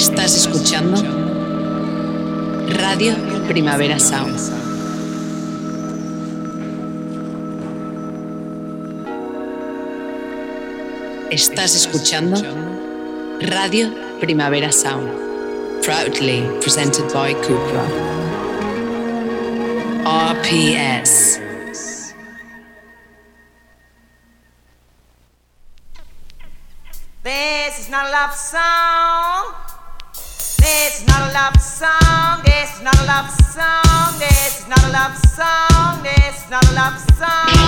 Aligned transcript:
Estás 0.00 0.34
escuchando 0.34 0.98
Radio 2.70 3.14
Primavera 3.46 3.98
Sound. 3.98 4.34
Estás 11.30 11.74
escuchando 11.76 12.40
Radio 13.42 13.92
Primavera 14.20 14.72
Sound. 14.72 15.10
Proudly 15.82 16.48
presented 16.62 17.04
by 17.12 17.34
Cupra. 17.34 17.84
RPS. 20.06 21.39
Song. 33.50 34.18
This 34.18 34.60
is 34.60 34.68
not 34.68 34.82
a 34.84 34.92
love 34.92 35.16
song. 35.16 36.02
This 36.04 36.44
is 36.44 36.50
not 36.50 36.64
a 36.70 36.74
love 36.74 36.98
song. 37.18 37.59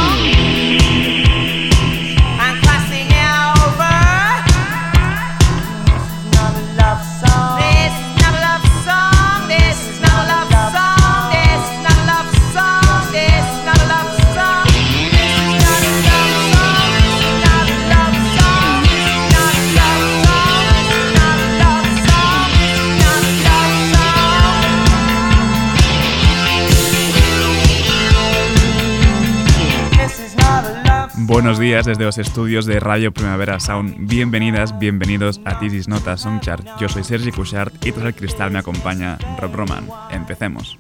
Desde 31.73 32.05
los 32.05 32.19
estudios 32.19 32.67
de 32.67 32.78
Radio 32.81 33.12
Primavera 33.12 33.59
Sound. 33.59 34.06
Bienvenidas, 34.06 34.78
bienvenidos 34.78 35.41
a 35.47 35.59
This 35.59 35.89
Nota 35.89 36.19
Songchart. 36.19 36.67
Yo 36.78 36.87
soy 36.87 37.03
Sergi 37.03 37.33
Cushart 37.33 37.75
y 37.87 37.92
tras 37.92 38.05
el 38.05 38.15
cristal 38.15 38.51
me 38.51 38.59
acompaña 38.59 39.17
Rob 39.41 39.55
Roman. 39.55 39.89
Empecemos. 40.11 40.78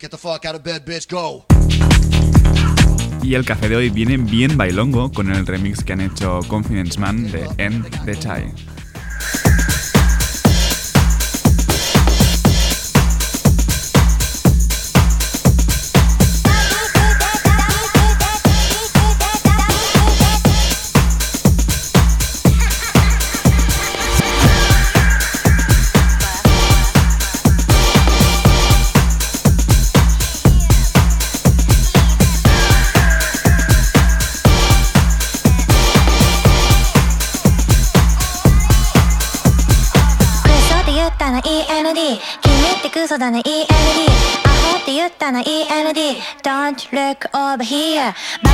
Get 0.00 0.10
the 0.10 0.18
fuck 0.18 0.44
out 0.46 0.56
of 0.56 0.64
bed, 0.64 0.84
bitch, 0.84 1.08
go. 1.08 1.51
Y 3.22 3.34
el 3.34 3.44
café 3.44 3.68
de 3.68 3.76
hoy 3.76 3.90
viene 3.90 4.16
bien 4.16 4.56
bailongo 4.56 5.12
con 5.12 5.30
el 5.30 5.46
remix 5.46 5.84
que 5.84 5.92
han 5.92 6.00
hecho 6.00 6.40
Confidence 6.48 6.98
Man 6.98 7.30
de 7.30 7.48
End 7.56 7.88
the 8.04 8.16
Chai. 8.16 8.52
Over 48.12 48.51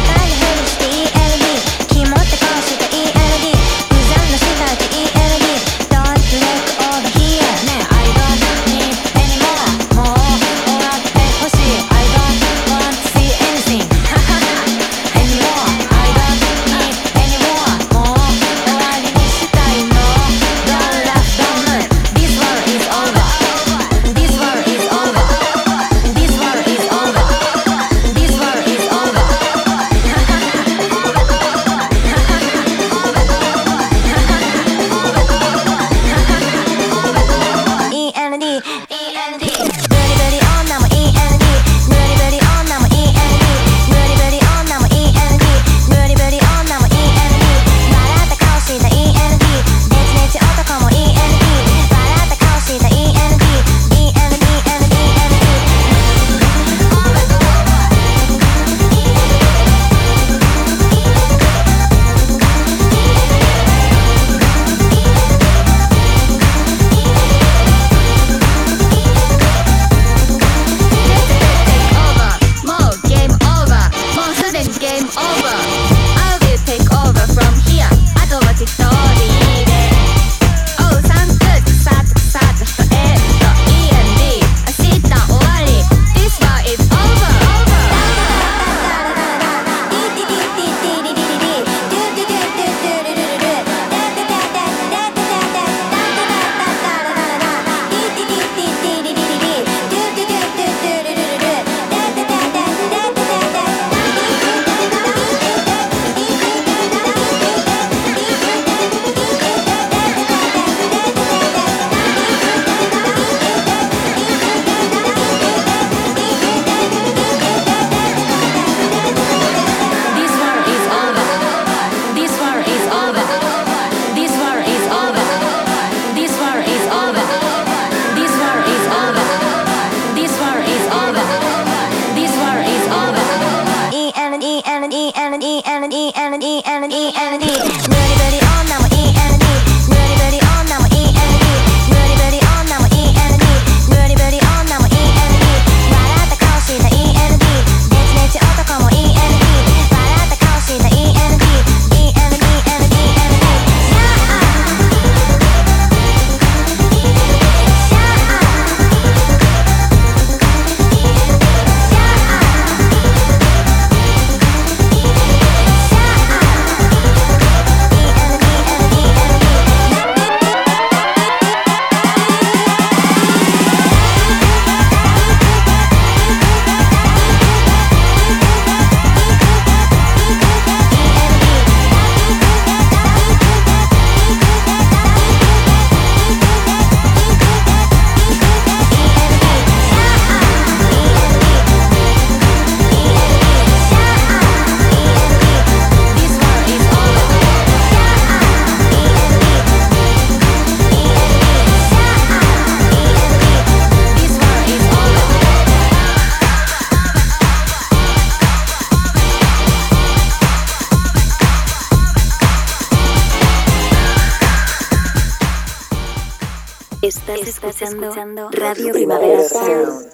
escuchando, 217.89 218.51
Radio 218.51 218.93
Primavera 218.93 219.49
Sound. 219.49 220.09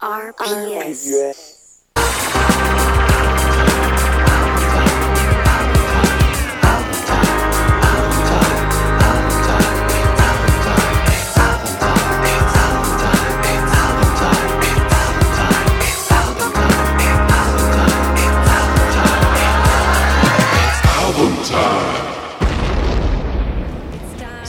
RPS. 0.00 1.62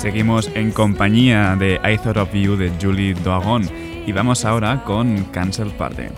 Seguimos 0.04 0.52
en 0.54 0.72
compañía 0.72 1.56
de 1.58 1.80
I 1.82 1.98
Thought 1.98 2.18
of 2.18 2.34
You 2.34 2.58
de 2.58 2.74
Julie 2.82 3.14
Doagon 3.14 3.64
y 4.06 4.12
vamos 4.12 4.44
ahora 4.44 4.84
con 4.84 5.24
Cancel 5.32 5.70
Party. 5.72 6.10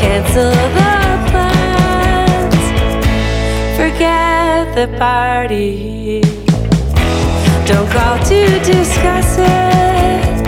Cancel 0.00 0.52
the 0.52 1.30
plans, 1.32 2.54
forget 3.76 4.72
the 4.76 4.86
party. 4.96 6.20
Don't 7.66 7.90
call 7.90 8.20
to 8.20 8.60
discuss 8.60 9.36
it, 9.38 10.46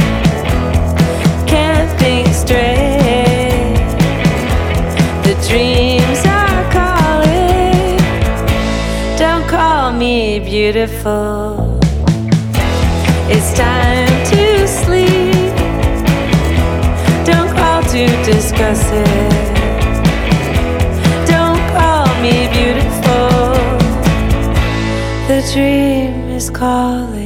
can't 1.49 1.91
think 1.99 2.29
straight. 2.29 3.75
The 5.25 5.35
dreams 5.49 6.25
are 6.25 6.71
calling, 6.71 7.99
don't 9.19 9.45
call 9.49 9.91
me 9.91 10.39
beautiful. 10.39 11.70
Discuss 18.33 18.83
it. 18.93 19.33
Don't 21.27 21.63
call 21.75 22.07
me 22.23 22.37
beautiful. 22.57 23.29
The 25.27 25.41
dream 25.53 26.31
is 26.31 26.49
calling. 26.49 27.20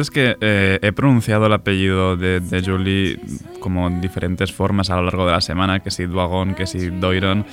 Es 0.00 0.10
que 0.10 0.36
eh, 0.40 0.78
he 0.82 0.92
pronunciado 0.92 1.46
el 1.46 1.52
apellido 1.52 2.16
de, 2.16 2.62
Julie 2.64 3.18
como 3.60 3.86
en 3.86 4.00
diferentes 4.00 4.52
formas 4.52 4.90
a 4.90 4.96
lo 4.96 5.02
largo 5.02 5.26
de 5.26 5.32
la 5.32 5.40
semana, 5.40 5.80
que 5.80 5.90
si 5.90 6.06
Duagon, 6.06 6.54
que 6.54 6.66
si 6.66 6.90
Doiron, 6.90 7.44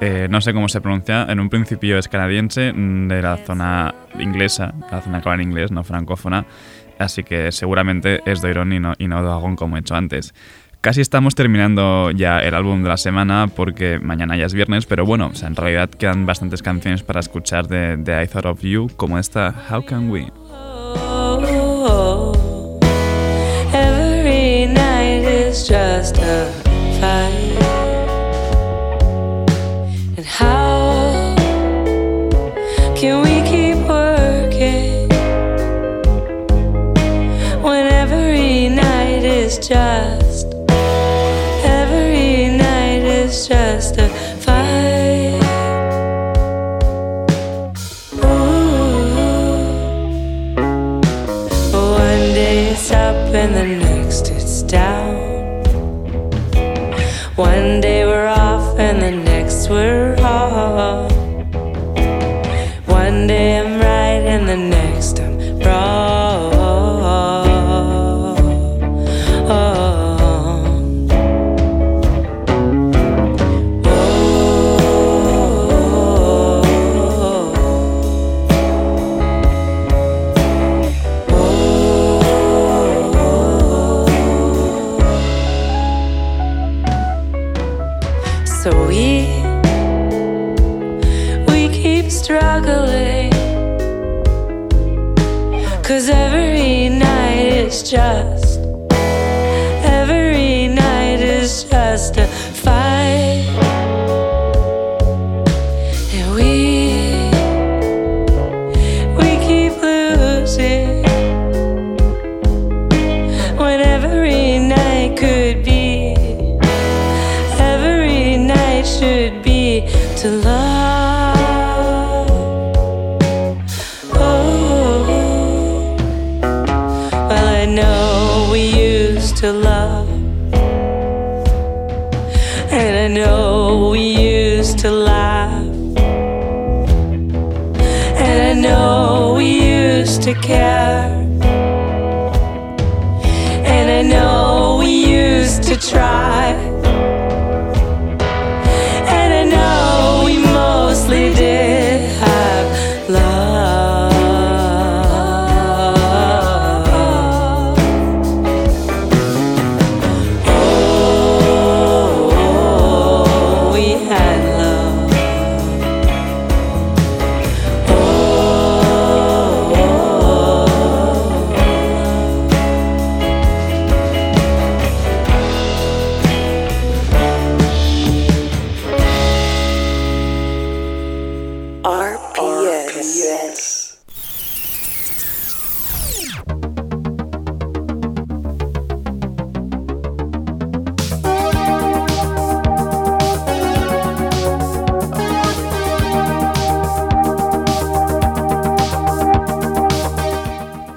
eh, 0.00 0.26
no 0.30 0.40
sé 0.40 0.52
cómo 0.52 0.68
se 0.68 0.80
pronuncia. 0.80 1.26
En 1.28 1.40
un 1.40 1.48
principio 1.48 1.98
es 1.98 2.08
canadiense, 2.08 2.72
mm, 2.72 3.08
de 3.08 3.22
la 3.22 3.36
zona 3.38 3.94
inglesa, 4.18 4.74
la 4.90 5.00
zona 5.00 5.20
que 5.20 5.28
habla 5.28 5.42
en 5.42 5.48
inglés, 5.48 5.70
no 5.70 5.84
francófona, 5.84 6.46
así 6.98 7.22
que 7.22 7.52
seguramente 7.52 8.20
es 8.26 8.40
Doiron 8.40 8.72
y 8.72 8.80
no, 8.80 8.94
y 8.98 9.08
no 9.08 9.22
Duagon 9.22 9.56
como 9.56 9.76
he 9.76 9.80
hecho 9.80 9.94
antes. 9.94 10.34
Casi 10.84 11.00
estamos 11.00 11.34
terminando 11.34 12.10
ya 12.10 12.40
el 12.40 12.52
álbum 12.52 12.82
de 12.82 12.90
la 12.90 12.98
semana 12.98 13.48
porque 13.56 13.98
mañana 14.00 14.36
ya 14.36 14.44
es 14.44 14.52
viernes, 14.52 14.84
pero 14.84 15.06
bueno, 15.06 15.32
en 15.42 15.56
realidad 15.56 15.88
quedan 15.88 16.26
bastantes 16.26 16.62
canciones 16.62 17.02
para 17.02 17.20
escuchar 17.20 17.68
de, 17.68 17.96
de 17.96 18.22
I 18.22 18.26
Thought 18.26 18.44
of 18.44 18.60
You, 18.60 18.90
como 18.94 19.18
esta 19.18 19.54
How 19.70 19.86
Can 19.86 20.10
We. 20.10 20.43
Is 25.54 25.68
just 25.68 26.16
a 26.18 26.50
fight. 26.98 27.62
And 30.16 30.26
how 30.26 31.36
can 32.96 33.22
we 33.22 33.33
next 59.64 59.70
we're 59.70 60.16
on. 60.20 61.10
One 62.86 63.26
day 63.26 63.58
I'm 63.58 63.80
right 63.80 64.22
and 64.26 64.48
the 64.48 64.56
next 64.56 65.20
I'm 65.20 65.38
wrong. 65.60 66.52
Oh. 66.54 68.36
Oh. 69.48 70.04
So 88.46 88.70
we 88.88 88.94
we 89.34 89.43
Yeah. 97.94 98.33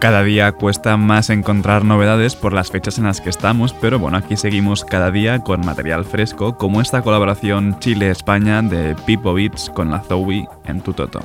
Cada 0.08 0.24
día 0.24 0.54
cuesta 0.54 0.96
más 0.96 1.30
encontrar 1.30 1.84
novedades 1.84 2.38
por 2.38 2.54
las 2.54 2.72
fechas 2.72 2.98
en 2.98 3.04
las 3.04 3.20
que 3.20 3.30
estamos, 3.30 3.74
pero 3.74 4.00
bueno, 4.00 4.16
aquí 4.16 4.38
seguimos 4.38 4.86
cada 4.86 5.12
día 5.12 5.40
con 5.40 5.66
material 5.66 6.06
fresco, 6.06 6.58
como 6.58 6.80
esta 6.80 7.02
colaboración 7.02 7.78
Chile-España 7.80 8.62
de 8.62 8.96
Pipo 9.06 9.34
Beats 9.34 9.70
con 9.70 9.92
la 9.92 10.00
Zoe 10.00 10.48
en 10.64 10.80
Tutoto. 10.80 11.20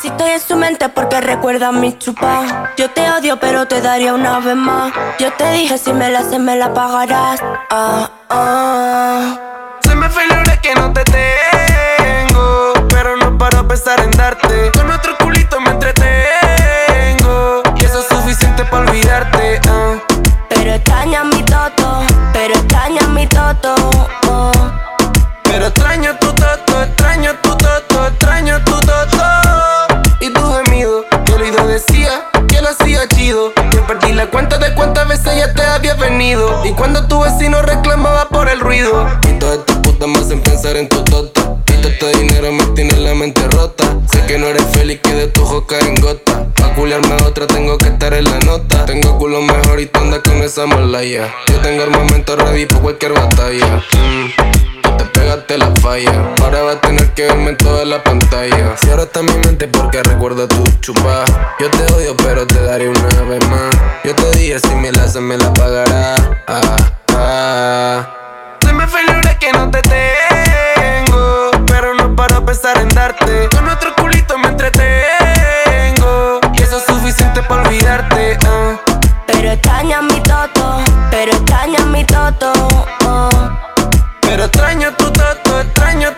Si 0.00 0.06
estoy 0.06 0.30
en 0.30 0.40
su 0.40 0.54
mente 0.54 0.88
porque 0.90 1.20
recuerda 1.20 1.72
mi 1.72 1.98
chupa. 1.98 2.72
Yo 2.76 2.88
te 2.90 3.10
odio, 3.10 3.40
pero 3.40 3.66
te 3.66 3.80
daría 3.80 4.14
una 4.14 4.38
vez 4.38 4.54
más. 4.54 4.92
Yo 5.18 5.32
te 5.32 5.50
dije 5.54 5.76
si 5.76 5.92
me 5.92 6.08
la 6.08 6.20
haces, 6.20 6.38
me 6.38 6.54
la 6.54 6.72
pagarás. 6.72 7.40
Ah, 7.68 8.10
ah. 8.30 9.47
Se 9.88 9.94
me 9.94 10.08
fue 10.10 10.24
que 10.62 10.74
no 10.74 10.92
te 10.92 11.02
tengo. 11.04 12.72
Pero 12.90 13.16
no 13.16 13.38
paro 13.38 13.60
a 13.60 13.68
pensar 13.68 14.00
en 14.00 14.10
darte. 14.10 14.70
Con 14.76 14.90
otro 14.90 15.16
culito 15.18 15.58
me 15.60 15.70
entretengo. 15.70 17.62
Y 17.80 17.84
eso 17.84 18.00
es 18.00 18.06
suficiente 18.08 18.64
para 18.66 18.90
olvidarte. 18.90 19.60
ah. 19.68 19.96
Pero 20.50 20.72
extraña 20.74 21.24
mi 21.24 21.42
toto, 21.42 22.02
pero 22.34 22.54
extraña 22.54 23.06
mi 23.08 23.26
toto. 23.26 23.74
oh. 24.28 24.52
Pero 25.44 25.66
extraño 25.68 26.14
tu 26.20 26.32
toto, 26.34 26.82
extraño 26.82 27.34
tu 27.42 27.56
toto, 27.56 28.06
extraño 28.08 28.62
tu 28.64 28.78
toto. 28.80 29.22
Y 30.20 30.30
tu 30.30 30.52
gemido, 30.52 31.04
mi 31.26 31.32
oído 31.32 31.66
decía 31.66 32.24
que 32.48 32.60
lo 32.60 32.68
hacía 32.68 33.08
chido. 33.08 33.52
Que 33.70 33.78
perdí 33.78 34.12
la 34.12 34.26
cuenta 34.26 34.58
de 34.58 34.74
cuántas 34.74 35.08
veces 35.08 35.34
ya 35.38 35.52
te 35.54 35.62
había 35.64 35.94
venido. 35.94 36.64
Y 36.66 36.74
cuando 36.74 37.06
tu 37.06 37.20
vecino 37.20 37.62
reclamaba 37.62 38.28
por 38.28 38.48
el 38.50 38.60
ruido. 38.60 39.06
En 40.78 40.88
tu. 40.88 40.98
Y 40.98 41.02
todo 41.02 41.30
este 41.88 42.18
dinero 42.18 42.52
me 42.52 42.64
tiene 42.74 42.96
la 42.98 43.14
mente 43.14 43.46
rota. 43.48 43.84
Sé 44.12 44.24
que 44.26 44.38
no 44.38 44.46
eres 44.46 44.64
feliz, 44.72 45.00
que 45.02 45.12
de 45.12 45.26
tu 45.28 45.42
ojo 45.42 45.66
caen 45.66 45.94
gota. 45.96 46.46
Pa' 46.54 46.74
culiarme 46.74 47.14
a 47.14 47.26
otra 47.26 47.46
tengo 47.46 47.76
que 47.78 47.88
estar 47.88 48.14
en 48.14 48.24
la 48.24 48.38
nota. 48.40 48.84
Tengo 48.84 49.18
culo 49.18 49.42
mejor 49.42 49.80
y 49.80 49.86
tú 49.86 50.00
andas 50.00 50.20
con 50.20 50.36
esa 50.42 50.66
malaya. 50.66 51.34
Yo 51.48 51.58
tengo 51.60 51.82
armamento 51.82 52.36
ready 52.36 52.66
pa' 52.66 52.78
cualquier 52.78 53.12
batalla. 53.12 53.82
Mm 53.92 54.68
te 54.98 55.04
pegaste 55.06 55.58
la 55.58 55.70
falla. 55.80 56.34
Ahora 56.42 56.62
va 56.62 56.72
a 56.72 56.80
tener 56.80 57.12
que 57.14 57.22
verme 57.22 57.50
en 57.50 57.56
toda 57.56 57.84
la 57.84 58.02
pantalla. 58.02 58.76
Si 58.76 58.90
ahora 58.90 59.04
está 59.04 59.22
mi 59.22 59.32
mente 59.44 59.68
porque 59.68 60.02
recuerdo 60.02 60.46
tu 60.48 60.64
chupa. 60.80 61.24
Yo 61.58 61.70
te 61.70 61.92
odio, 61.94 62.16
pero 62.16 62.46
te 62.46 62.60
daré 62.62 62.88
una 62.88 63.22
vez 63.22 63.48
más. 63.48 63.76
Yo 64.04 64.14
te 64.14 64.30
dije 64.38 64.58
si 64.58 64.74
me 64.74 64.92
la 64.92 65.04
haces, 65.04 65.22
me 65.22 65.38
la 65.38 65.52
pagará. 65.52 66.14
Ah, 66.46 66.76
ah. 67.10 68.14
Se 68.60 68.72
me 68.72 68.84
hora 68.84 69.38
que 69.38 69.52
no 69.52 69.70
te 69.70 69.87
olvidarte. 77.68 78.38
ah. 78.46 78.76
Pero 79.26 79.50
extraña 79.52 80.02
mi 80.02 80.20
toto, 80.22 80.82
pero 81.10 81.32
extraña 81.32 81.80
mi 81.92 82.04
toto. 82.04 82.52
oh. 83.04 83.30
Pero 84.22 84.44
extraño 84.44 84.92
tu 84.96 85.10
toto, 85.12 85.60
extraño 85.60 86.12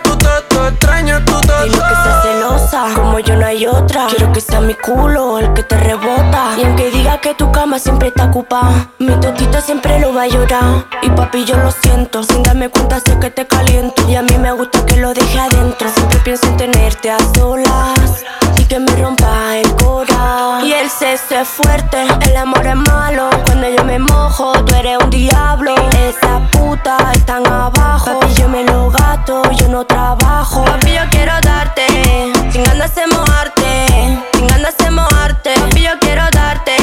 yo 3.23 3.35
no 3.35 3.45
hay 3.45 3.65
otra. 3.65 4.07
Quiero 4.07 4.31
que 4.31 4.41
sea 4.41 4.61
mi 4.61 4.73
culo 4.73 5.39
el 5.39 5.53
que 5.53 5.63
te 5.63 5.77
rebota. 5.77 6.55
Y 6.57 6.63
aunque 6.63 6.89
diga 6.91 7.19
que 7.19 7.33
tu 7.33 7.51
cama 7.51 7.79
siempre 7.79 8.09
está 8.09 8.25
ocupada, 8.25 8.91
mi 8.99 9.13
totito 9.19 9.61
siempre 9.61 9.99
lo 9.99 10.13
va 10.13 10.23
a 10.23 10.27
llorar. 10.27 10.85
Y 11.01 11.09
papi, 11.09 11.45
yo 11.45 11.57
lo 11.57 11.71
siento, 11.71 12.23
sin 12.23 12.43
darme 12.43 12.69
cuenta 12.69 12.99
sé 12.99 13.17
que 13.19 13.29
te 13.29 13.45
caliento. 13.45 14.01
Y 14.07 14.15
a 14.15 14.21
mí 14.21 14.37
me 14.37 14.51
gusta 14.51 14.85
que 14.85 14.97
lo 14.97 15.13
deje 15.13 15.39
adentro. 15.39 15.89
Siempre 15.89 16.19
pienso 16.19 16.47
en 16.47 16.57
tenerte 16.57 17.11
a 17.11 17.17
solas 17.35 18.23
y 18.57 18.65
que 18.65 18.79
me 18.79 18.95
rompa 18.95 19.57
el 19.57 19.75
corazón. 19.75 20.65
Y 20.65 20.73
el 20.73 20.89
sexo 20.89 21.35
es 21.35 21.47
fuerte, 21.47 22.05
el 22.21 22.37
amor 22.37 22.65
es 22.65 22.75
malo. 22.75 23.29
Cuando 23.45 23.69
yo 23.69 23.83
me 23.83 23.99
mojo, 23.99 24.53
tú 24.65 24.75
eres 24.75 24.97
un 25.03 25.09
diablo. 25.09 25.75
Esa 26.07 26.39
puta 26.51 26.97
están 27.13 27.45
abajo. 27.47 28.19
Papi, 28.19 28.33
yo 28.35 28.49
me 28.49 28.63
lo 28.63 28.89
gasto, 28.89 29.41
yo 29.51 29.67
no 29.67 29.85
trabajo. 29.85 30.63
Papi, 30.65 30.93
yo 30.93 31.01
quiero 31.09 31.33
darte, 31.41 32.31
sin 32.51 32.63
ganas 32.63 32.93
de 32.95 33.07
mojarte, 33.07 33.87
sin 34.33 34.47
ganas 34.47 34.77
de 34.77 34.91
mojarte. 34.91 35.53
Papi, 35.55 35.83
yo 35.83 35.91
quiero 35.99 36.23
darte, 36.31 36.75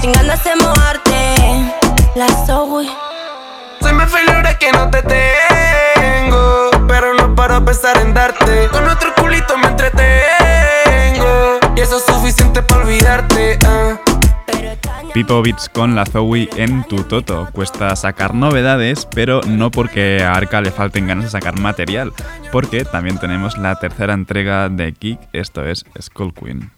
sin 0.00 0.12
ganas 0.12 0.42
de 0.44 0.56
mojarte. 0.56 1.74
La 2.14 2.26
Zoe. 2.46 2.88
Se 3.80 3.92
me 3.92 4.06
fue 4.06 4.22
la 4.24 4.58
que 4.58 4.72
no 4.72 4.90
te 4.90 5.02
tengo. 5.02 6.70
Pero 6.86 7.14
no 7.14 7.34
paro 7.34 7.56
a 7.56 7.64
pensar 7.64 7.96
en 7.98 8.14
darte. 8.14 8.68
Con 8.68 8.88
otro 8.88 9.14
culito 9.14 9.56
me 9.58 9.68
entretengo. 9.68 10.10
Y 11.76 11.80
eso 11.80 11.96
es 11.98 12.04
suficiente 12.04 12.62
para 12.62 12.82
olvidarte. 12.82 13.58
ah. 13.66 14.09
Pipo 15.12 15.42
Beats 15.42 15.68
con 15.68 15.96
la 15.96 16.06
Zoe 16.06 16.48
en 16.56 16.84
tu 16.84 17.02
toto. 17.02 17.48
Cuesta 17.52 17.94
sacar 17.96 18.32
novedades, 18.32 19.06
pero 19.06 19.40
no 19.42 19.72
porque 19.72 20.22
a 20.22 20.32
Arca 20.34 20.60
le 20.60 20.70
falten 20.70 21.08
ganas 21.08 21.24
de 21.24 21.30
sacar 21.30 21.58
material, 21.58 22.12
porque 22.52 22.84
también 22.84 23.18
tenemos 23.18 23.58
la 23.58 23.74
tercera 23.74 24.14
entrega 24.14 24.68
de 24.68 24.92
Kick, 24.92 25.18
esto 25.32 25.64
es 25.64 25.84
Skull 26.00 26.32
Queen. 26.32 26.70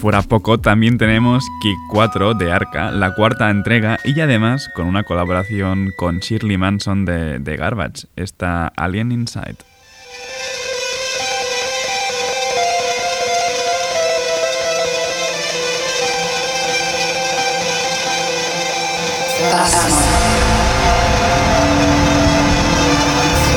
Fuera 0.00 0.22
poco, 0.22 0.58
también 0.58 0.96
tenemos 0.96 1.44
Kick 1.60 1.76
4 1.90 2.32
de 2.32 2.50
Arca, 2.50 2.90
la 2.90 3.14
cuarta 3.14 3.50
entrega, 3.50 3.98
y 4.02 4.18
además 4.20 4.70
con 4.74 4.86
una 4.86 5.04
colaboración 5.04 5.90
con 5.98 6.20
Shirley 6.20 6.56
Manson 6.56 7.04
de, 7.04 7.56
Garbage, 7.58 8.06
esta 8.16 8.68
Alien 8.68 9.12
Inside. 9.12 9.56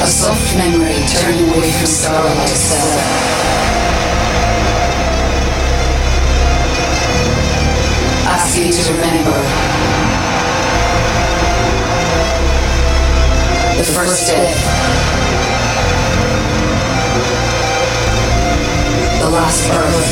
A 0.01 0.05
soft 0.05 0.57
memory 0.57 1.05
turning 1.07 1.49
away 1.49 1.71
from 1.71 1.87
starlight. 1.87 3.22
Ask 8.45 8.59
you 8.59 8.73
to 8.73 8.91
remember 8.91 9.39
the 13.77 13.85
first 13.85 14.27
death, 14.27 14.59
the 19.21 19.29
last 19.29 19.69
birth. 19.69 20.09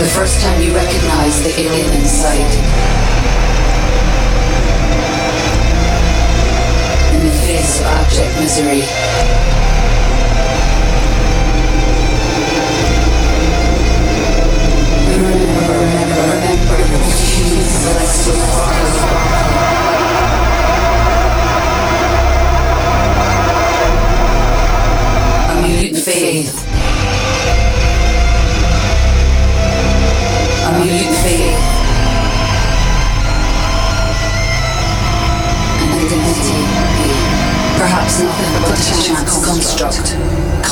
The 0.00 0.08
first 0.08 0.40
time 0.40 0.62
you 0.62 0.74
recognize 0.74 1.42
the 1.42 1.50
alien 1.60 1.92
inside. 2.00 2.50
In 7.14 7.26
the 7.26 7.32
face 7.44 7.80
of 7.80 7.86
abject 7.88 8.40
misery. 8.40 9.59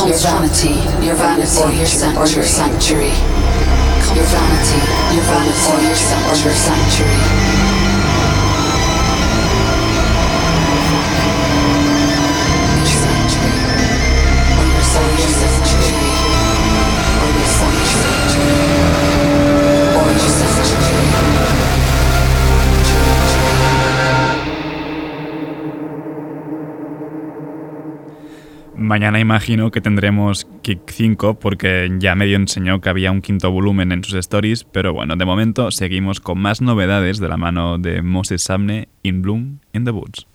Your 0.06 0.16
vanity, 0.16 0.74
your 1.04 1.16
vanity, 1.16 1.60
or 1.62 1.70
your, 1.72 1.86
san- 1.86 2.16
or 2.16 2.26
your 2.26 2.44
sanctuary. 2.44 3.37
Your 4.14 4.24
vanity, 4.24 4.78
your 5.14 5.24
vanity, 5.24 5.68
or 5.70 5.80
your, 5.82 5.94
sanctuary. 5.94 6.42
Your 6.44 6.54
sanctuary. 6.54 7.18
Or 14.58 14.64
your 14.66 14.82
sanctuary. 14.82 15.38
Mañana 28.76 29.18
imagino 29.20 29.70
que 29.70 29.80
tendremos 29.80 30.46
Kick 30.68 30.90
5 30.90 31.38
porque 31.38 31.90
ya 31.98 32.14
medio 32.14 32.36
enseñó 32.36 32.82
que 32.82 32.90
había 32.90 33.10
un 33.10 33.22
quinto 33.22 33.50
volumen 33.50 33.90
en 33.90 34.04
sus 34.04 34.12
stories, 34.12 34.64
pero 34.64 34.92
bueno, 34.92 35.16
de 35.16 35.24
momento 35.24 35.70
seguimos 35.70 36.20
con 36.20 36.38
más 36.38 36.60
novedades 36.60 37.18
de 37.20 37.26
la 37.26 37.38
mano 37.38 37.78
de 37.78 38.02
Moses 38.02 38.42
Samne 38.42 38.90
in 39.02 39.22
Bloom 39.22 39.60
in 39.72 39.84
the 39.84 39.92
Woods. 39.92 40.26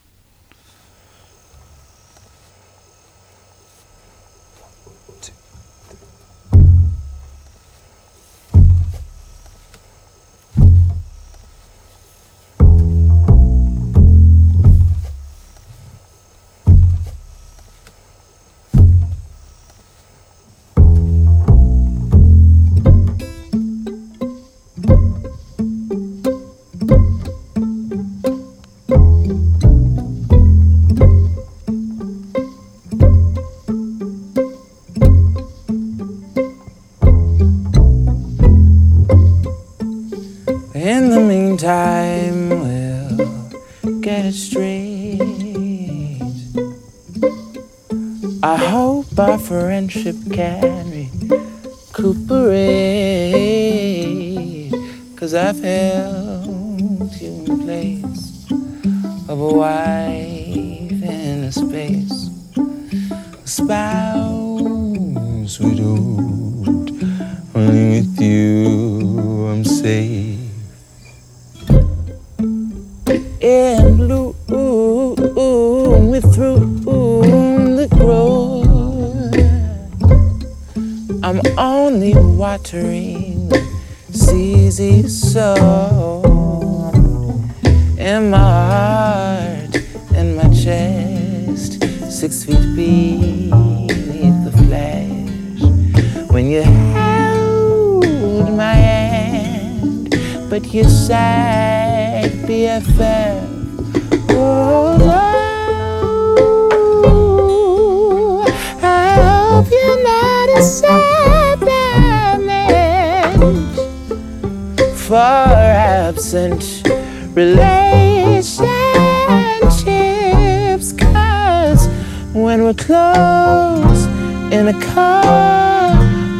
When 122.33 122.63
we're 122.63 122.73
close 122.73 124.05
in 124.51 124.67
a 124.67 124.79
car 124.81 125.91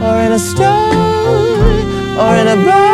or 0.01 0.21
in 0.25 0.31
a 0.31 0.39
store 0.39 0.67
or 2.19 2.35
in 2.35 2.47
a 2.47 2.55
bar, 2.65 2.92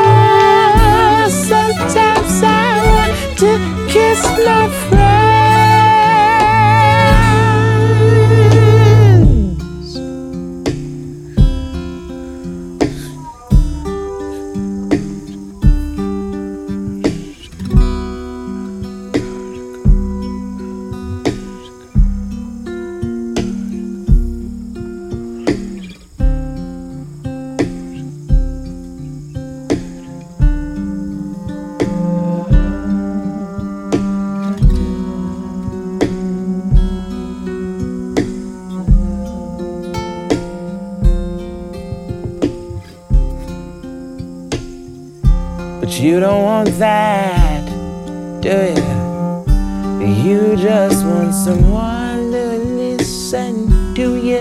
someone 51.46 52.32
to 52.32 52.58
listen 52.58 53.96
to 53.96 54.18
you 54.18 54.40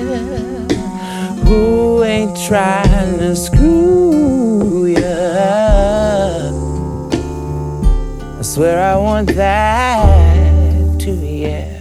who 1.47 2.03
ain't 2.03 2.37
trying 2.49 3.19
to 3.19 3.37
screw 3.37 4.87
you. 4.87 4.97
I 8.39 8.43
swear 8.43 8.83
I 8.83 8.97
want 8.97 9.33
that 9.37 10.99
too, 10.99 11.15
yeah. 11.15 11.81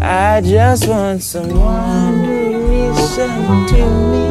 I 0.00 0.40
just 0.40 0.88
want 0.88 1.22
someone 1.22 2.22
to 2.24 2.58
listen 2.74 3.66
to 3.68 3.82
me 4.10 4.26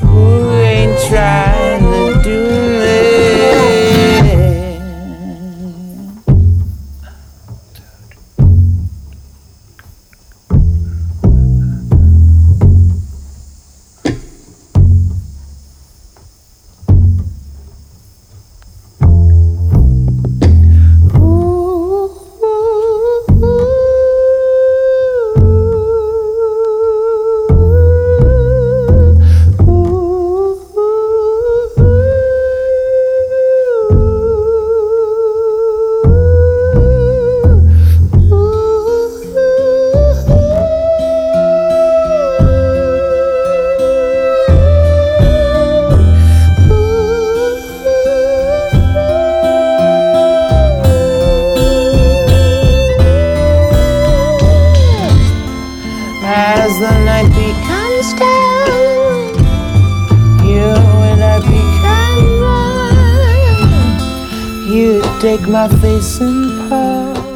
who 0.00 0.50
ain't 0.62 0.98
trying 1.08 1.82
to 1.82 2.22
do 2.24 2.40
it. 2.84 3.99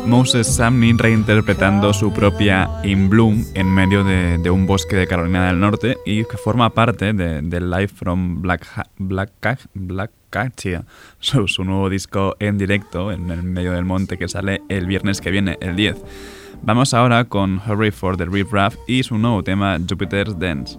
Moses 0.06 0.56
Samney 0.56 0.94
reinterpretando 0.94 1.92
su 1.92 2.12
propia 2.14 2.70
In 2.82 3.10
Bloom 3.10 3.44
en 3.52 3.70
medio 3.70 4.02
de, 4.04 4.38
un 4.50 4.66
bosque 4.66 4.96
de 4.96 5.06
Carolina 5.06 5.46
del 5.48 5.60
Norte 5.60 5.98
y 6.06 6.24
que 6.24 6.38
forma 6.38 6.70
parte 6.70 7.12
de, 7.12 7.42
de 7.42 7.60
Live 7.60 7.88
from 7.88 8.40
Black, 8.40 8.66
Ha- 8.74 8.86
Black, 8.96 9.32
Black 9.74 10.10
su 11.46 11.62
nuevo 11.64 11.90
disco 11.90 12.36
en 12.40 12.56
directo 12.56 13.12
en 13.12 13.30
el 13.30 13.42
medio 13.42 13.72
del 13.72 13.84
monte 13.84 14.16
que 14.16 14.28
sale 14.28 14.62
el 14.70 14.86
viernes 14.86 15.20
que 15.20 15.30
viene, 15.30 15.58
el 15.60 15.76
10. 15.76 15.96
Vamos 16.62 16.94
ahora 16.94 17.24
con 17.24 17.60
Hurry 17.68 17.90
for 17.90 18.16
the 18.16 18.24
Riff 18.24 18.50
Raff 18.50 18.76
y 18.88 19.02
su 19.02 19.18
nuevo 19.18 19.42
tema 19.42 19.78
Jupiter's 19.86 20.38
Dance. 20.38 20.78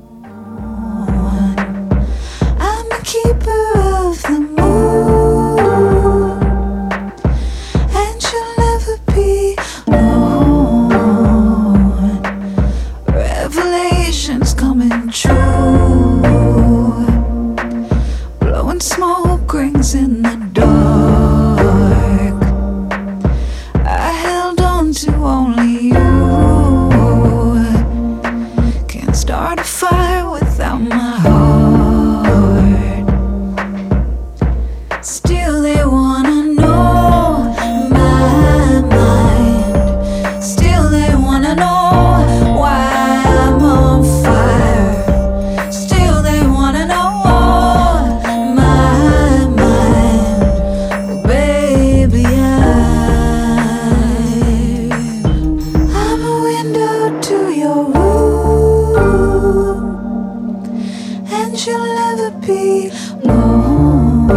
Be 62.41 62.91
alone. 63.23 64.31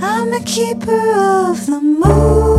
I'm 0.00 0.32
a 0.32 0.40
keeper 0.40 1.12
of 1.16 1.66
the 1.66 1.80
moon, 1.80 2.49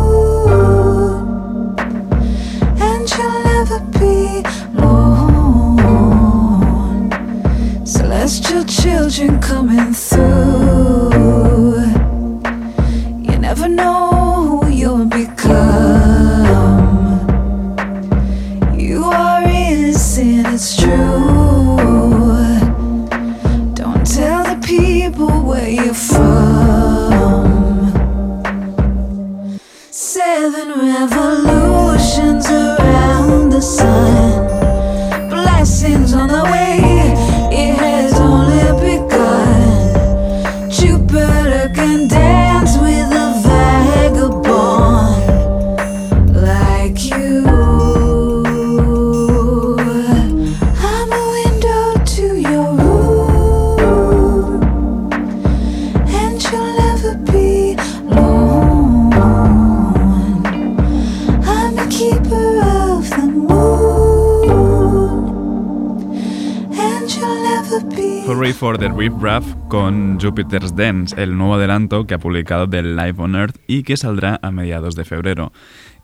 Riff 69.02 69.20
Raff 69.20 69.44
con 69.66 70.20
Jupiter's 70.20 70.76
Dance, 70.76 71.20
el 71.20 71.36
nuevo 71.36 71.54
adelanto 71.54 72.06
que 72.06 72.14
ha 72.14 72.20
publicado 72.20 72.68
del 72.68 72.94
Live 72.94 73.16
on 73.16 73.34
Earth 73.34 73.56
y 73.66 73.82
que 73.82 73.96
saldrá 73.96 74.38
a 74.42 74.52
mediados 74.52 74.94
de 74.94 75.04
febrero. 75.04 75.52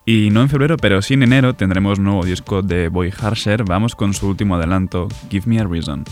Y 0.05 0.31
no 0.31 0.41
en 0.41 0.49
febrero, 0.49 0.75
pero 0.75 1.01
sí 1.01 1.13
en 1.13 1.23
enero 1.23 1.53
tendremos 1.53 1.97
nuevo 1.97 2.25
disco 2.25 2.61
de 2.61 2.89
Boy 2.89 3.13
Harsher. 3.17 3.63
Vamos 3.63 3.95
con 3.95 4.13
su 4.13 4.27
último 4.27 4.55
adelanto, 4.55 5.07
Give 5.29 5.45
Me 5.47 5.61
a 5.61 5.63
Reason. 5.63 6.03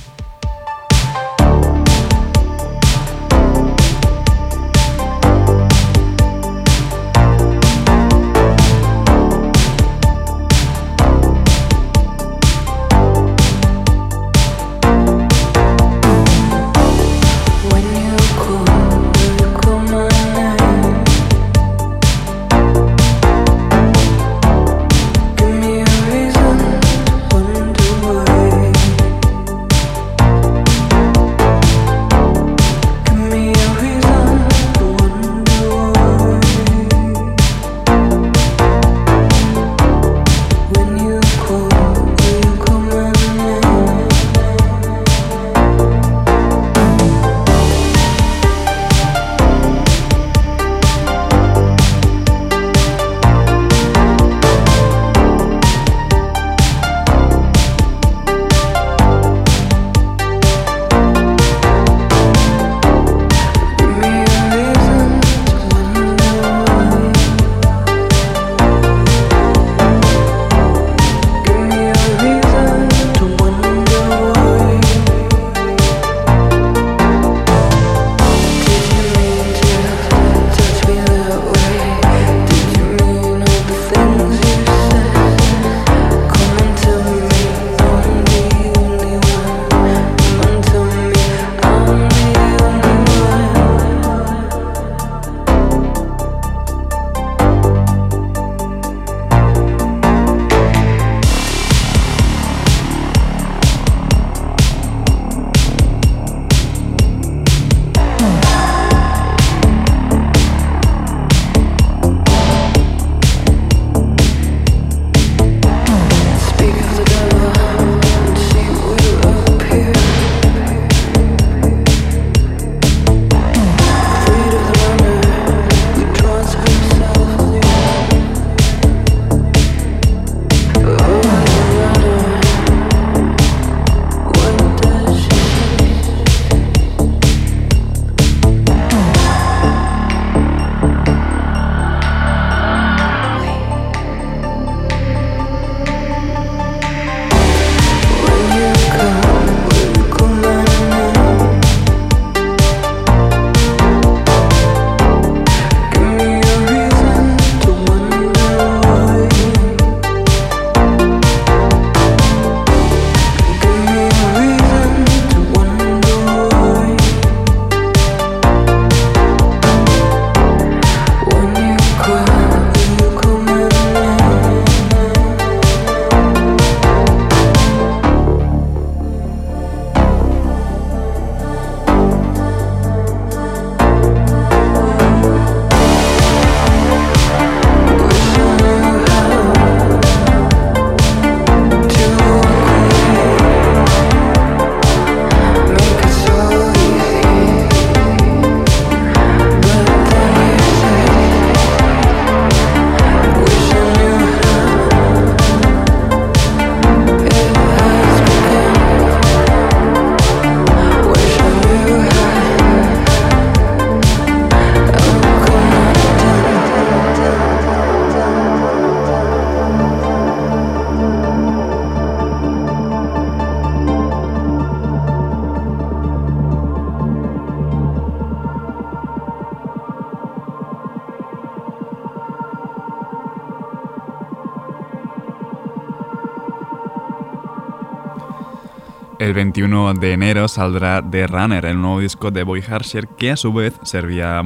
El 239.28 239.34
21 239.34 239.94
de 239.96 240.14
enero 240.14 240.48
saldrá 240.48 241.04
The 241.12 241.28
Runner, 241.28 241.66
el 241.66 241.82
nuevo 241.82 242.00
disco 242.00 242.32
de 242.32 242.44
Boy 242.44 242.64
Harsher, 242.66 243.10
que 243.10 243.32
a 243.32 243.36
su 243.36 243.52
vez 243.52 243.78
servirá, 243.84 244.40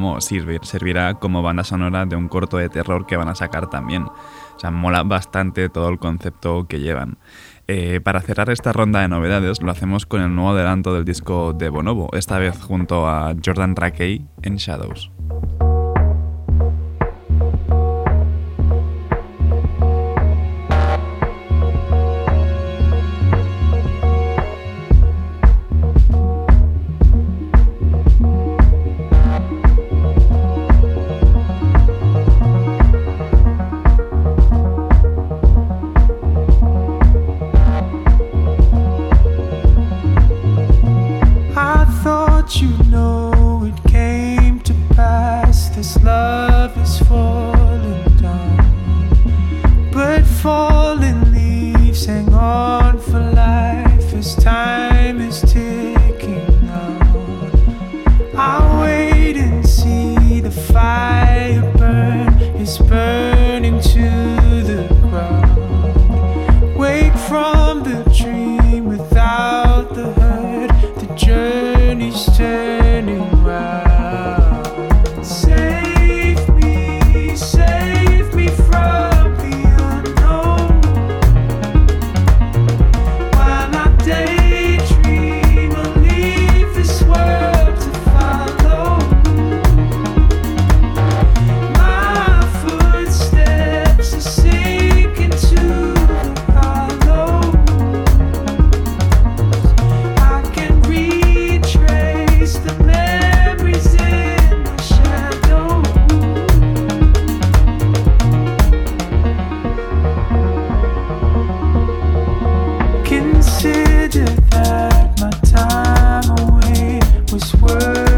como 1.20 1.44
banda 1.44 1.64
sonora 1.64 2.08
de 2.08 2.16
un 2.16 2.28
corto 2.28 2.58
de 2.58 2.68
terror 2.68 3.06
que 3.06 3.16
van 3.16 3.28
a 3.28 3.36
sacar 3.36 3.70
también. 3.70 4.06
O 4.06 4.60
sea, 4.60 4.72
mola 4.72 5.04
bastante 5.04 5.70
todo 5.70 5.88
el 5.90 6.00
concepto 6.00 6.66
que 6.68 6.80
llevan. 6.80 7.20
Eh, 7.68 8.02
para 8.04 8.22
cerrar 8.22 8.50
esta 8.50 8.74
ronda 8.74 9.02
de 9.02 9.08
novedades, 9.08 9.62
lo 9.62 9.70
hacemos 9.70 10.08
con 10.08 10.24
el 10.24 10.34
nuevo 10.34 10.50
adelanto 10.50 10.96
del 10.96 11.06
disco 11.06 11.54
de 11.54 11.70
Bonobo, 11.70 12.10
esta 12.14 12.40
vez 12.40 12.60
junto 12.60 13.08
a 13.08 13.36
Jordan 13.46 13.76
Rakey 13.76 14.26
en 14.42 14.56
Shadows. 14.56 15.12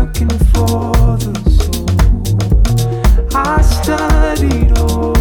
looking 0.04 0.28
for 0.52 0.92
the 1.18 1.34
soul. 1.50 1.86
I 3.34 3.62
studied 3.62 4.78
all. 4.78 5.13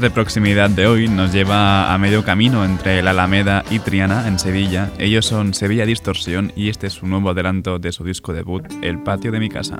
Radar 0.00 0.10
de 0.10 0.14
proximidad 0.14 0.70
de 0.70 0.86
hoy 0.86 1.08
nos 1.08 1.30
lleva 1.30 1.92
a 1.92 1.98
medio 1.98 2.24
camino 2.24 2.64
entre 2.64 3.02
la 3.02 3.10
Alameda 3.10 3.64
y 3.70 3.80
Triana, 3.80 4.26
en 4.26 4.38
Sevilla. 4.38 4.90
Ellos 4.98 5.26
son 5.26 5.52
Sevilla 5.52 5.84
Distorsión 5.84 6.52
y 6.56 6.70
este 6.70 6.86
es 6.86 6.94
su 6.94 7.06
nuevo 7.06 7.28
adelanto 7.30 7.78
de 7.78 7.92
su 7.92 8.02
disco 8.02 8.32
debut, 8.32 8.64
El 8.80 9.02
patio 9.02 9.30
de 9.30 9.40
mi 9.40 9.50
casa. 9.50 9.78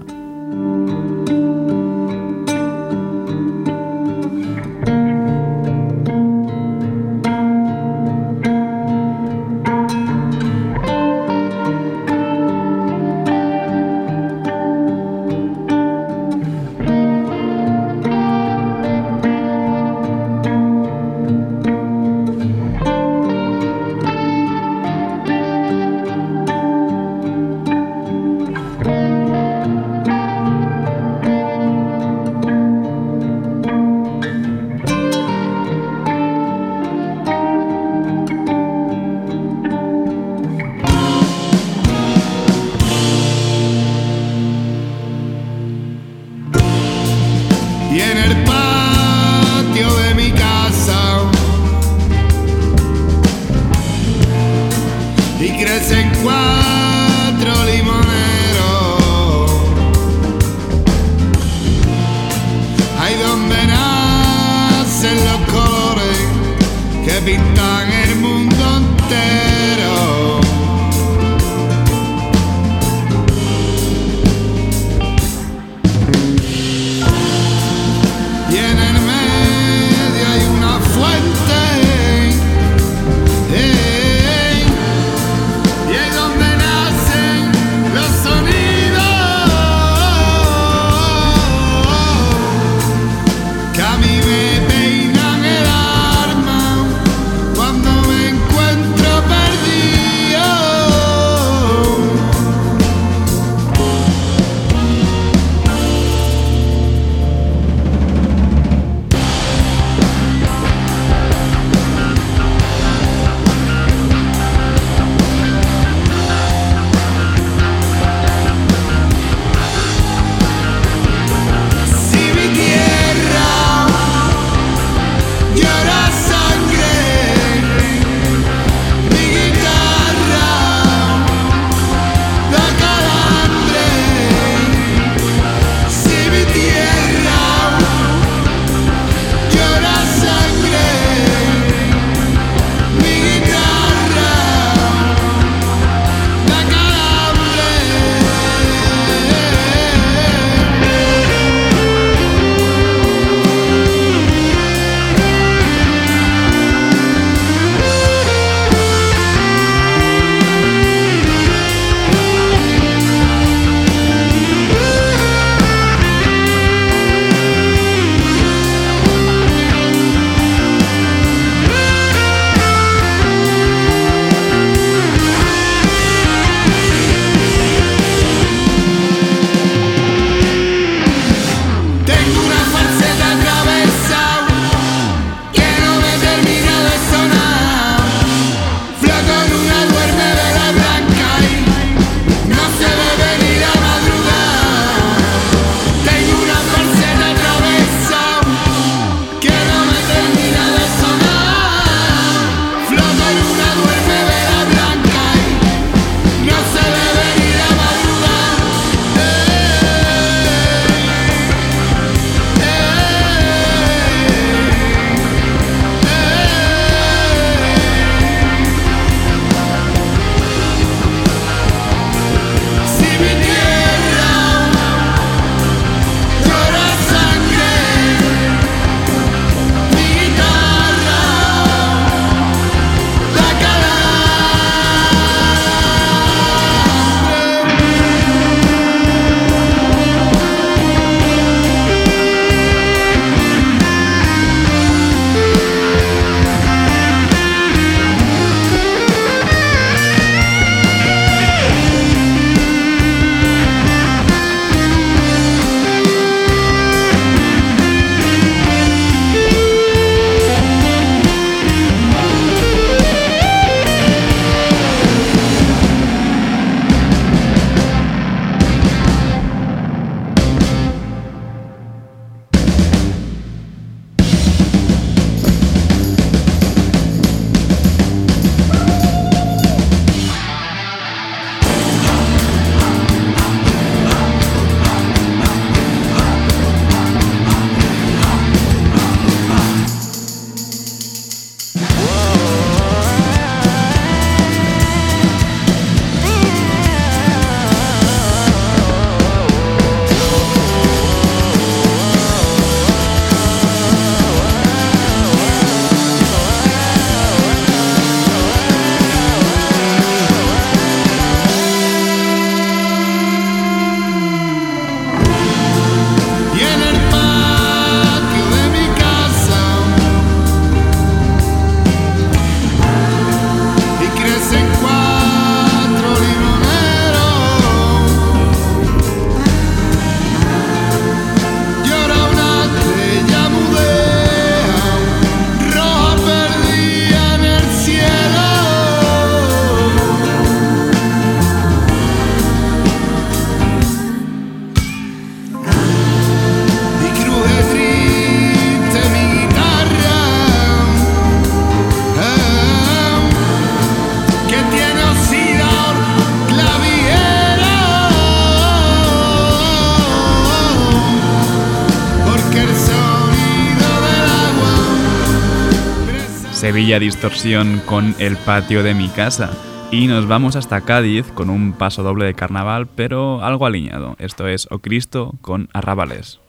Distorsión 366.98 367.80
con 367.86 368.16
El 368.18 368.36
patio 368.36 368.82
de 368.82 368.94
mi 368.94 369.08
casa. 369.08 369.50
Y 369.92 370.08
nos 370.08 370.26
vamos 370.26 370.56
hasta 370.56 370.80
Cádiz 370.80 371.26
con 371.32 371.48
un 371.48 371.72
paso 371.72 372.02
doble 372.02 372.24
de 372.24 372.34
carnaval, 372.34 372.88
pero 372.88 373.44
algo 373.44 373.64
alineado. 373.64 374.16
Esto 374.18 374.48
es 374.48 374.66
O 374.70 374.80
Cristo 374.80 375.34
con 375.40 375.68
Arrabales. 375.72 376.40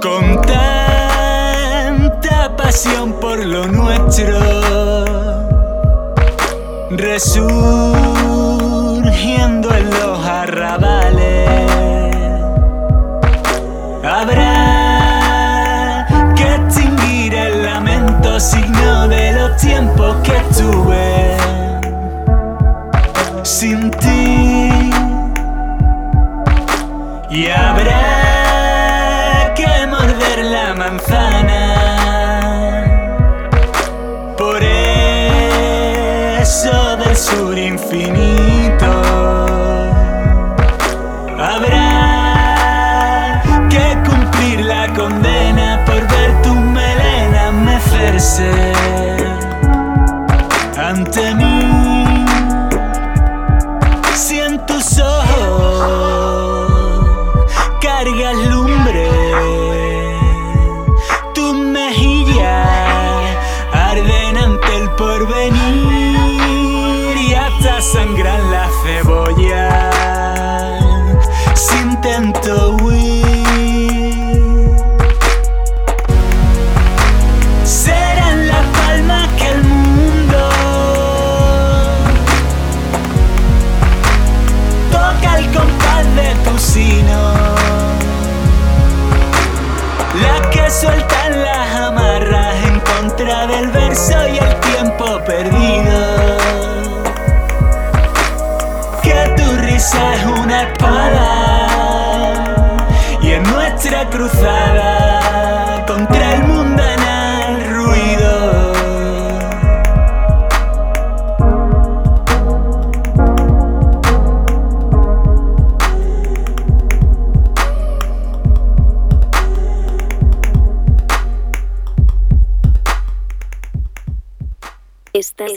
Con 0.00 0.40
tanta 0.42 1.36
pasión 2.56 3.18
por 3.20 3.44
lo 3.44 3.66
nuestro, 3.66 4.38
resurgiendo 6.90 8.07
tiempos 20.58 20.88
que 20.88 21.07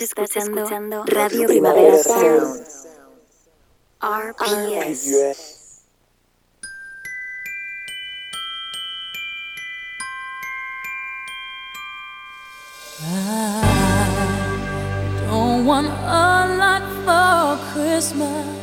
Estás, 0.02 0.36
escuchando, 0.36 1.04
Radio 1.06 1.48
Primavera 1.48 1.96
Sound. 2.02 2.66
RPS. 4.02 5.84
I 13.04 14.08
don't 15.30 15.68
want 15.68 15.88
a 15.88 16.48
lot 16.58 16.82
for 17.06 17.60
Christmas. 17.72 18.61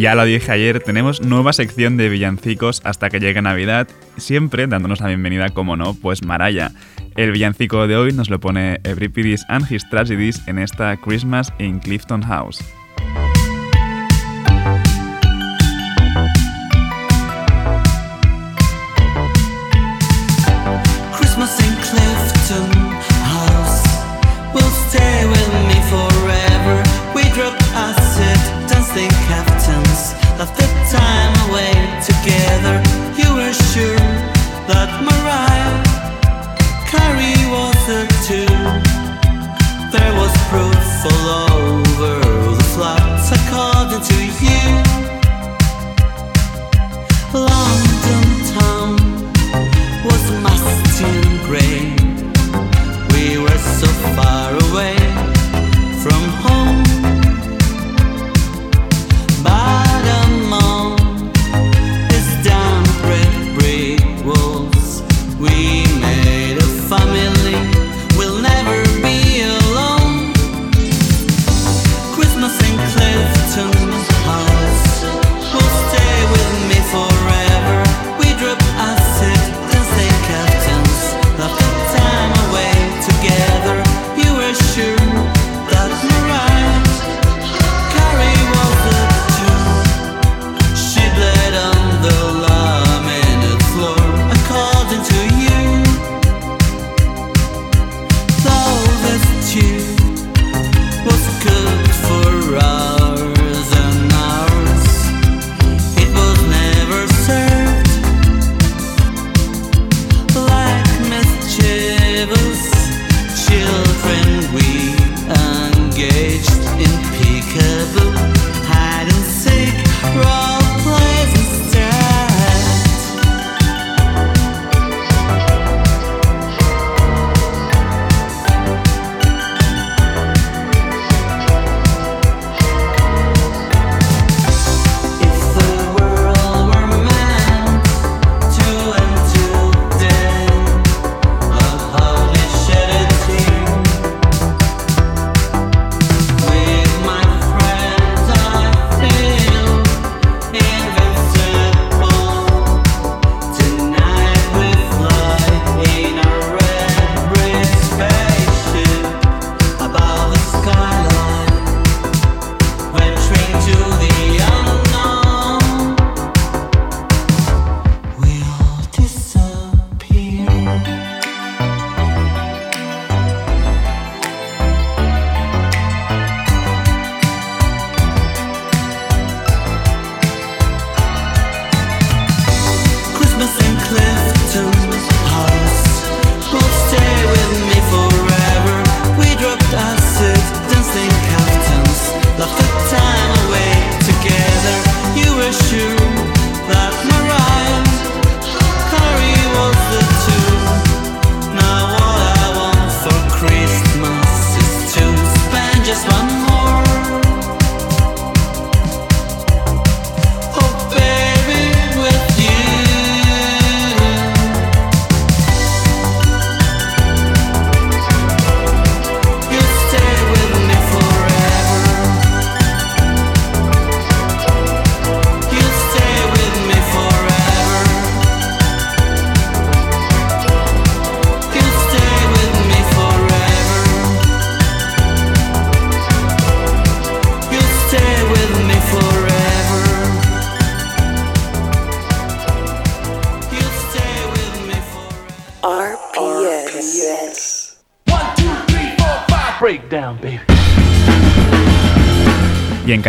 Ya 0.00 0.14
lo 0.14 0.24
dije 0.24 0.52
ayer, 0.52 0.80
tenemos 0.80 1.22
nueva 1.22 1.52
sección 1.52 1.96
de 1.96 2.08
villancicos 2.08 2.80
hasta 2.84 3.10
que 3.10 3.20
llegue 3.20 3.42
Navidad, 3.42 3.88
siempre 4.16 4.66
dándonos 4.66 5.00
la 5.00 5.08
bienvenida, 5.08 5.50
como 5.50 5.76
no, 5.76 5.94
pues 5.94 6.24
Maraya. 6.24 6.72
El 7.18 7.32
villancico 7.32 7.88
de 7.88 7.96
hoy 7.96 8.12
nos 8.12 8.30
lo 8.30 8.38
pone 8.38 8.78
Euripides 8.84 9.44
and 9.48 9.66
His 9.68 9.82
Tragedies 9.90 10.40
en 10.46 10.60
esta 10.60 10.96
Christmas 10.98 11.52
in 11.58 11.80
Clifton 11.80 12.22
House. 12.22 12.62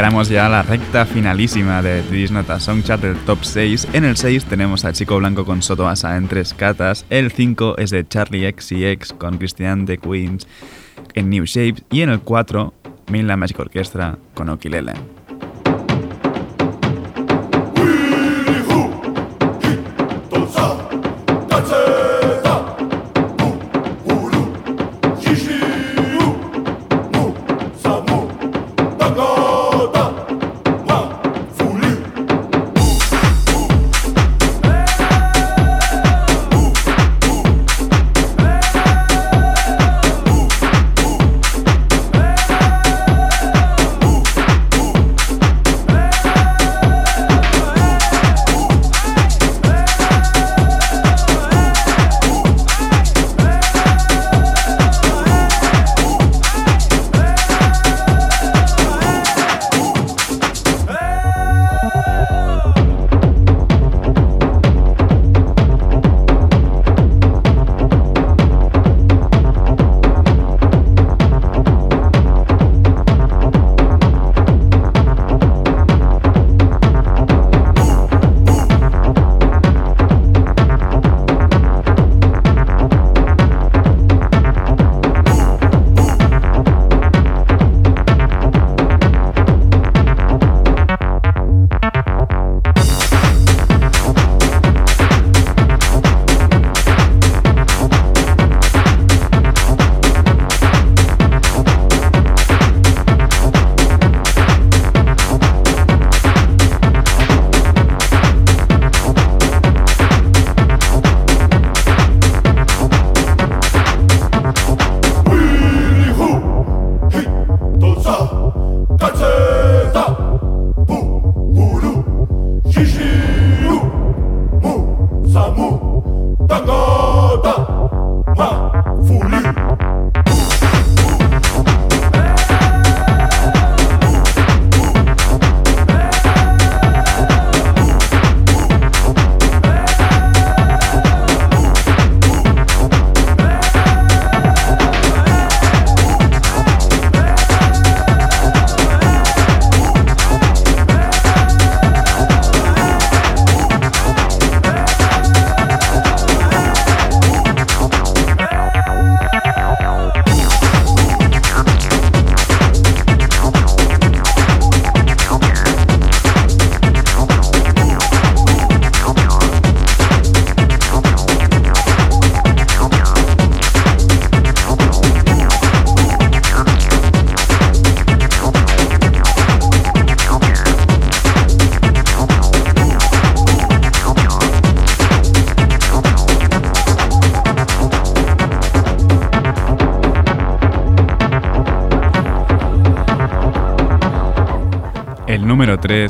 Y 0.09 0.11
encaramos 0.11 0.29
ya 0.29 0.49
la 0.49 0.63
recta 0.63 1.05
finalísima 1.05 1.83
de 1.83 2.01
This 2.01 2.31
Not 2.31 2.49
a 2.49 2.59
Song 2.59 2.81
Chart 2.81 2.99
del 2.99 3.15
top 3.25 3.43
6. 3.43 3.89
En 3.93 4.05
el 4.05 4.17
6 4.17 4.45
tenemos 4.45 4.83
a 4.83 4.91
Chico 4.91 5.15
Blanco 5.19 5.45
con 5.45 5.61
Soto 5.61 5.87
Asa 5.87 6.17
en 6.17 6.27
tres 6.27 6.55
catas. 6.55 7.05
El 7.11 7.31
5 7.31 7.77
es 7.77 7.91
de 7.91 8.07
Charlie 8.07 8.51
XCX 8.51 9.13
con 9.13 9.37
Christian 9.37 9.85
de 9.85 9.99
Queens 9.99 10.47
en 11.13 11.29
New 11.29 11.45
Shapes. 11.45 11.83
Y 11.91 12.01
en 12.01 12.09
el 12.09 12.21
4, 12.21 12.73
Mainland 13.11 13.39
Magic 13.39 13.59
Orchestra 13.59 14.17
con 14.33 14.49
Okilele. 14.49 14.93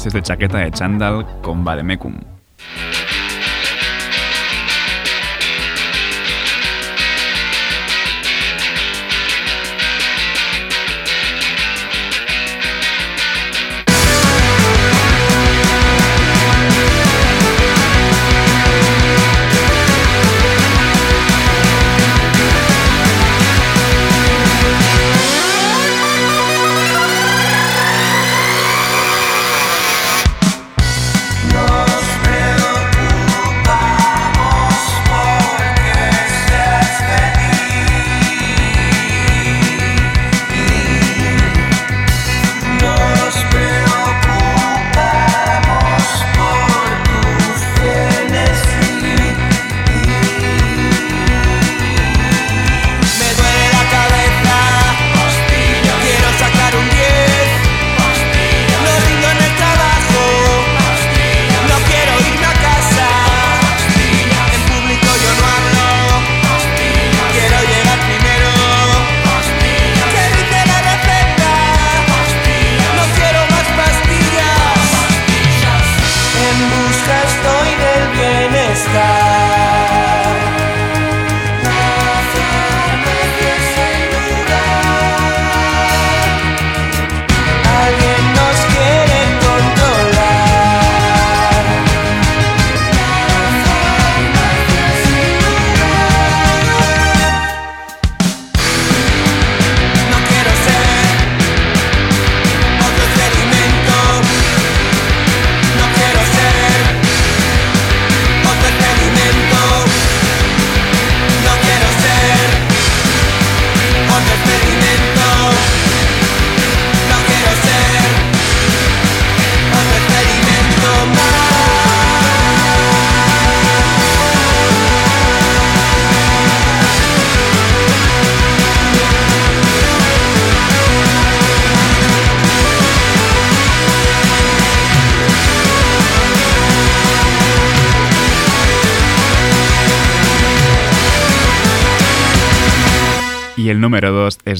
Número 0.09 0.13
3 0.13 0.13
es 0.13 0.13
de 0.13 0.21
chaqueta 0.21 0.57
de 0.57 0.71
chándal 0.71 1.25
con 1.41 1.63
Vademecum. 1.63 2.38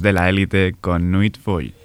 de 0.09 0.13
la 0.13 0.27
élite 0.29 0.73
con 0.81 1.11
Nuit 1.11 1.37
Foy. 1.37 1.78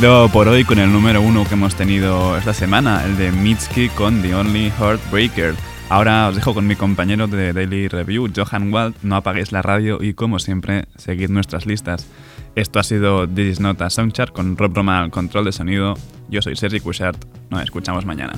giro 0.00 0.28
por 0.32 0.46
hoy 0.46 0.62
con 0.62 0.78
el 0.78 0.92
número 0.92 1.20
uno 1.20 1.42
que 1.42 1.54
hemos 1.54 1.74
tenido 1.74 2.38
esta 2.38 2.54
semana, 2.54 3.04
el 3.04 3.16
de 3.16 3.32
Mitski 3.32 3.88
con 3.88 4.22
The 4.22 4.32
Only 4.32 4.70
Heartbreaker. 4.78 5.56
Ahora 5.88 6.28
os 6.28 6.36
dejo 6.36 6.54
con 6.54 6.68
mi 6.68 6.76
compañero 6.76 7.26
de 7.26 7.52
Daily 7.52 7.88
Review, 7.88 8.30
Johan 8.32 8.72
Wald. 8.72 8.94
No 9.02 9.16
apaguéis 9.16 9.50
la 9.50 9.60
radio 9.60 9.98
y, 10.00 10.14
como 10.14 10.38
siempre, 10.38 10.84
seguid 10.94 11.30
nuestras 11.30 11.66
listas. 11.66 12.06
Esto 12.54 12.78
ha 12.78 12.84
sido 12.84 13.28
This 13.28 13.54
Is 13.54 13.60
Not 13.60 13.82
a 13.82 13.90
Soundchart 13.90 14.32
con 14.32 14.56
Rob 14.56 14.72
Roma 14.72 15.00
al 15.00 15.10
control 15.10 15.46
de 15.46 15.50
sonido. 15.50 15.94
Yo 16.28 16.42
soy 16.42 16.54
Sergi 16.54 16.78
Cushart. 16.78 17.18
Nos 17.50 17.62
escuchamos 17.62 18.06
mañana. 18.06 18.34